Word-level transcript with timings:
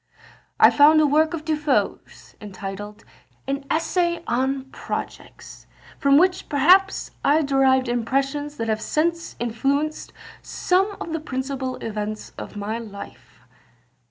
"I 0.59 0.71
found 0.71 0.99
a 0.99 1.05
work 1.05 1.35
of 1.35 1.45
De 1.45 1.55
Foe's, 1.55 2.33
entitled 2.41 3.05
an 3.47 3.65
'Essay 3.69 4.23
on 4.25 4.63
Projects,' 4.71 5.67
from 5.99 6.17
which 6.17 6.49
perhaps 6.49 7.11
I 7.23 7.43
derived 7.43 7.87
impressions 7.87 8.57
that 8.57 8.67
have 8.67 8.81
since 8.81 9.35
influenced 9.39 10.11
some 10.41 10.97
of 10.99 11.13
the 11.13 11.19
principal 11.19 11.75
events 11.85 12.31
of 12.35 12.57
my 12.57 12.79
life." 12.79 13.41